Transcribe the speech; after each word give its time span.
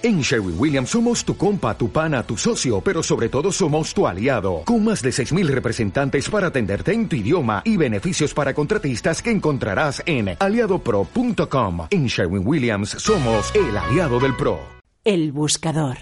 En 0.00 0.20
Sherwin 0.20 0.54
Williams 0.56 0.90
somos 0.90 1.24
tu 1.24 1.36
compa, 1.36 1.76
tu 1.76 1.90
pana, 1.90 2.22
tu 2.22 2.36
socio, 2.36 2.80
pero 2.80 3.02
sobre 3.02 3.28
todo 3.28 3.50
somos 3.50 3.92
tu 3.92 4.06
aliado, 4.06 4.62
con 4.64 4.84
más 4.84 5.02
de 5.02 5.10
6.000 5.10 5.46
representantes 5.48 6.30
para 6.30 6.48
atenderte 6.48 6.92
en 6.92 7.08
tu 7.08 7.16
idioma 7.16 7.62
y 7.64 7.76
beneficios 7.76 8.32
para 8.32 8.54
contratistas 8.54 9.20
que 9.22 9.32
encontrarás 9.32 10.00
en 10.06 10.36
aliadopro.com. 10.38 11.88
En 11.90 12.06
Sherwin 12.06 12.46
Williams 12.46 12.90
somos 12.90 13.52
el 13.56 13.76
aliado 13.76 14.20
del 14.20 14.36
PRO. 14.36 14.60
El 15.04 15.32
buscador. 15.32 15.96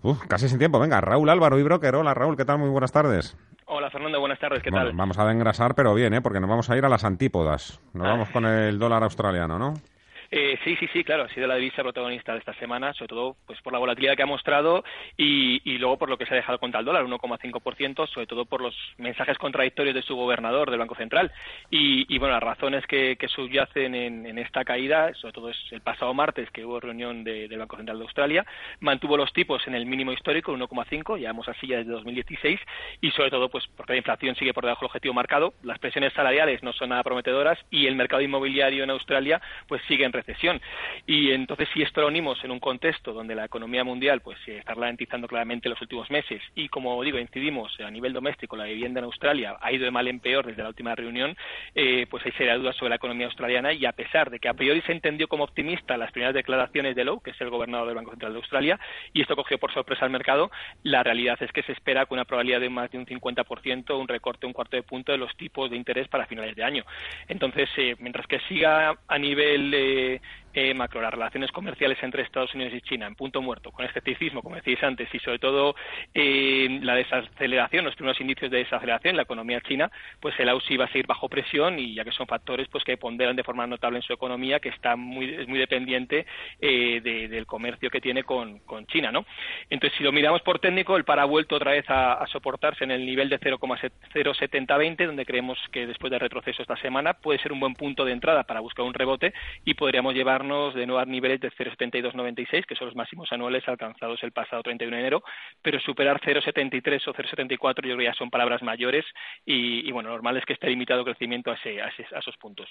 Uf, 0.00 0.20
casi 0.26 0.48
sin 0.48 0.58
tiempo. 0.58 0.78
Venga, 0.78 1.00
Raúl 1.02 1.28
Álvaro 1.28 1.58
y 1.58 1.62
Broker. 1.62 1.96
Hola 1.96 2.14
Raúl, 2.14 2.36
¿qué 2.36 2.46
tal? 2.46 2.58
Muy 2.58 2.70
buenas 2.70 2.92
tardes. 2.92 3.36
Hola 3.66 3.90
Fernando, 3.90 4.20
buenas 4.20 4.38
tardes, 4.38 4.62
¿qué 4.62 4.70
Bueno, 4.70 4.86
tal? 4.86 4.96
Vamos 4.96 5.18
a 5.18 5.30
engrasar, 5.30 5.74
pero 5.74 5.92
bien, 5.92 6.14
¿eh? 6.14 6.22
Porque 6.22 6.40
nos 6.40 6.48
vamos 6.48 6.70
a 6.70 6.78
ir 6.78 6.84
a 6.86 6.88
las 6.88 7.04
antípodas. 7.04 7.78
Nos 7.92 8.06
Ah. 8.06 8.10
vamos 8.12 8.30
con 8.30 8.46
el 8.46 8.78
dólar 8.78 9.02
australiano, 9.02 9.58
¿no? 9.58 9.74
Eh, 10.30 10.58
sí, 10.62 10.76
sí, 10.76 10.86
sí, 10.92 11.04
claro, 11.04 11.22
ha 11.22 11.28
sido 11.30 11.46
la 11.46 11.54
divisa 11.54 11.82
protagonista 11.82 12.32
de 12.34 12.40
esta 12.40 12.52
semana, 12.56 12.92
sobre 12.92 13.08
todo 13.08 13.36
pues 13.46 13.62
por 13.62 13.72
la 13.72 13.78
volatilidad 13.78 14.14
que 14.14 14.22
ha 14.24 14.26
mostrado 14.26 14.84
y, 15.16 15.78
luego 15.78 15.96
por 15.96 16.10
lo 16.10 16.18
que 16.18 16.26
se 16.26 16.34
ha 16.34 16.36
dejado 16.36 16.58
contra 16.58 16.80
el 16.80 16.84
dólar, 16.86 17.04
1,5%, 17.06 18.06
sobre 18.08 18.26
todo 18.26 18.44
por 18.44 18.60
los 18.60 18.74
mensajes 18.98 19.38
contradictorios 19.38 19.94
de 19.94 20.02
su 20.02 20.16
gobernador 20.16 20.68
del 20.70 20.80
Banco 20.80 20.96
Central. 20.96 21.32
Y, 21.70 22.18
bueno, 22.18 22.34
las 22.34 22.42
razones 22.42 22.86
que, 22.86 23.16
que 23.16 23.26
subyacen 23.28 23.94
en, 23.94 24.26
en 24.26 24.36
esta 24.38 24.66
caída, 24.66 25.14
sobre 25.14 25.32
todo 25.32 25.48
es 25.48 25.56
el 25.70 25.80
pasado 25.80 26.12
martes 26.12 26.50
que 26.50 26.62
hubo 26.62 26.78
reunión 26.78 27.24
de- 27.24 27.48
del 27.48 27.58
Banco 27.60 27.76
Central 27.76 27.96
de 27.98 28.04
Australia, 28.04 28.44
mantuvo 28.80 29.16
los 29.16 29.32
tipos 29.32 29.66
en 29.66 29.74
el 29.76 29.86
mínimo 29.86 30.12
histórico, 30.12 30.52
1,5, 30.52 31.16
llevamos 31.18 31.48
así 31.48 31.68
ya 31.68 31.78
desde 31.78 31.92
2016, 31.92 32.60
y 33.00 33.10
sobre 33.12 33.30
todo 33.30 33.48
pues 33.48 33.64
porque 33.78 33.94
la 33.94 33.98
inflación 33.98 34.34
sigue 34.36 34.52
por 34.52 34.64
debajo 34.64 34.80
del 34.82 34.88
objetivo 34.88 35.14
marcado, 35.14 35.54
las 35.62 35.78
presiones 35.78 36.12
salariales 36.12 36.62
no 36.62 36.74
son 36.74 36.90
nada 36.90 37.02
prometedoras 37.02 37.58
y 37.70 37.86
el 37.86 37.96
mercado 37.96 38.20
inmobiliario 38.20 38.84
en 38.84 38.90
Australia 38.90 39.40
pues 39.66 39.80
sigue 39.88 40.04
en 40.04 40.12
recesión. 40.20 40.60
Y 41.06 41.32
entonces 41.32 41.68
si 41.72 41.82
esto 41.82 42.00
lo 42.00 42.08
unimos 42.08 42.42
en 42.44 42.50
un 42.50 42.60
contexto 42.60 43.12
donde 43.12 43.34
la 43.34 43.44
economía 43.44 43.84
mundial 43.84 44.20
pues 44.20 44.38
se 44.44 44.58
está 44.58 44.74
ralentizando 44.74 45.28
claramente 45.28 45.68
en 45.68 45.70
los 45.70 45.82
últimos 45.82 46.10
meses 46.10 46.42
y 46.54 46.68
como 46.68 47.02
digo 47.02 47.18
incidimos 47.18 47.78
a 47.80 47.90
nivel 47.90 48.12
doméstico 48.12 48.56
la 48.56 48.64
vivienda 48.64 49.00
en 49.00 49.04
Australia 49.04 49.56
ha 49.60 49.72
ido 49.72 49.84
de 49.84 49.90
mal 49.90 50.08
en 50.08 50.20
peor 50.20 50.46
desde 50.46 50.62
la 50.62 50.68
última 50.68 50.94
reunión, 50.94 51.36
eh, 51.74 52.06
pues 52.10 52.24
hay 52.26 52.32
serias 52.32 52.58
dudas 52.58 52.76
sobre 52.76 52.90
la 52.90 52.96
economía 52.96 53.26
australiana 53.26 53.72
y 53.72 53.84
a 53.86 53.92
pesar 53.92 54.30
de 54.30 54.38
que 54.38 54.48
a 54.48 54.54
priori 54.54 54.80
se 54.82 54.92
entendió 54.92 55.28
como 55.28 55.44
optimista 55.44 55.96
las 55.96 56.12
primeras 56.12 56.34
declaraciones 56.34 56.96
de 56.96 57.04
Lowe, 57.04 57.22
que 57.22 57.30
es 57.30 57.40
el 57.40 57.50
gobernador 57.50 57.86
del 57.86 57.96
Banco 57.96 58.10
Central 58.10 58.32
de 58.32 58.38
Australia, 58.38 58.80
y 59.12 59.22
esto 59.22 59.36
cogió 59.36 59.58
por 59.58 59.72
sorpresa 59.72 60.04
al 60.04 60.10
mercado, 60.10 60.50
la 60.82 61.02
realidad 61.02 61.38
es 61.40 61.52
que 61.52 61.62
se 61.62 61.72
espera 61.72 62.06
con 62.06 62.16
una 62.16 62.24
probabilidad 62.24 62.60
de 62.60 62.70
más 62.70 62.90
de 62.90 62.98
un 62.98 63.06
50%, 63.06 63.98
un 63.98 64.08
recorte 64.08 64.46
un 64.46 64.52
cuarto 64.52 64.76
de 64.76 64.82
punto 64.82 65.12
de 65.12 65.18
los 65.18 65.36
tipos 65.36 65.70
de 65.70 65.76
interés 65.76 66.08
para 66.08 66.26
finales 66.26 66.56
de 66.56 66.64
año. 66.64 66.84
Entonces, 67.28 67.68
eh, 67.76 67.96
mientras 67.98 68.26
que 68.26 68.40
siga 68.40 68.98
a 69.06 69.18
nivel 69.18 69.72
eh, 69.74 70.07
de 70.08 70.20
macro 70.74 71.00
las 71.00 71.12
relaciones 71.12 71.50
comerciales 71.52 71.98
entre 72.02 72.22
Estados 72.22 72.54
Unidos 72.54 72.74
y 72.74 72.80
China 72.80 73.06
en 73.06 73.14
punto 73.14 73.40
muerto, 73.42 73.70
con 73.70 73.84
escepticismo, 73.84 74.42
como 74.42 74.56
decíais 74.56 74.82
antes, 74.82 75.08
y 75.14 75.18
sobre 75.18 75.38
todo 75.38 75.74
eh, 76.14 76.78
la 76.82 76.94
desaceleración, 76.94 77.84
los 77.84 77.94
primeros 77.94 78.20
indicios 78.20 78.50
de 78.50 78.58
desaceleración 78.58 79.10
en 79.12 79.16
la 79.16 79.22
economía 79.22 79.60
china, 79.60 79.90
pues 80.20 80.34
el 80.38 80.48
AUSI 80.48 80.76
va 80.76 80.84
a 80.86 80.88
seguir 80.88 81.06
bajo 81.06 81.28
presión 81.28 81.78
y 81.78 81.94
ya 81.94 82.04
que 82.04 82.12
son 82.12 82.26
factores 82.26 82.68
pues 82.68 82.84
que 82.84 82.96
ponderan 82.96 83.36
de 83.36 83.44
forma 83.44 83.66
notable 83.66 83.98
en 83.98 84.02
su 84.02 84.12
economía, 84.12 84.60
que 84.60 84.68
está 84.70 84.96
muy, 84.96 85.34
es 85.34 85.48
muy 85.48 85.58
dependiente 85.58 86.26
eh, 86.60 87.00
de- 87.02 87.28
del 87.28 87.46
comercio 87.46 87.90
que 87.90 88.00
tiene 88.00 88.24
con, 88.24 88.58
con 88.60 88.86
China, 88.86 89.12
¿no? 89.12 89.24
Entonces, 89.70 89.96
si 89.98 90.04
lo 90.04 90.12
miramos 90.12 90.42
por 90.42 90.58
técnico, 90.58 90.96
el 90.96 91.04
par 91.04 91.18
ha 91.20 91.24
vuelto 91.24 91.56
otra 91.56 91.72
vez 91.72 91.88
a, 91.90 92.14
a 92.14 92.26
soportarse 92.26 92.84
en 92.84 92.90
el 92.90 93.04
nivel 93.06 93.28
de 93.28 93.38
0,07020, 93.38 95.06
donde 95.06 95.24
creemos 95.26 95.58
que 95.72 95.86
después 95.86 96.10
del 96.10 96.20
retroceso 96.20 96.62
esta 96.62 96.76
semana 96.76 97.14
puede 97.14 97.38
ser 97.38 97.52
un 97.52 97.60
buen 97.60 97.74
punto 97.74 98.04
de 98.04 98.12
entrada 98.12 98.44
para 98.44 98.60
buscar 98.60 98.84
un 98.84 98.94
rebote 98.94 99.32
y 99.64 99.74
podríamos 99.74 100.14
llevarnos 100.14 100.47
de 100.48 100.86
nuevo 100.86 101.00
a 101.00 101.04
niveles 101.04 101.40
de 101.40 101.50
0,7296, 101.50 102.64
que 102.66 102.74
son 102.74 102.86
los 102.88 102.96
máximos 102.96 103.30
anuales 103.32 103.66
alcanzados 103.68 104.22
el 104.22 104.32
pasado 104.32 104.62
31 104.62 104.96
de 104.96 105.00
enero, 105.00 105.22
pero 105.62 105.78
superar 105.80 106.20
0,73 106.20 107.06
o 107.08 107.12
0,74 107.14 107.76
yo 107.76 107.82
creo 107.82 107.98
que 107.98 108.04
ya 108.04 108.14
son 108.14 108.30
palabras 108.30 108.62
mayores 108.62 109.04
y, 109.44 109.88
y, 109.88 109.92
bueno, 109.92 110.08
normal 110.10 110.36
es 110.36 110.44
que 110.44 110.54
esté 110.54 110.68
limitado 110.68 111.00
el 111.00 111.06
crecimiento 111.06 111.50
a, 111.50 111.54
ese- 111.54 111.80
a 111.82 111.88
ese- 111.88 112.14
a 112.14 112.18
esos 112.18 112.36
puntos. 112.38 112.68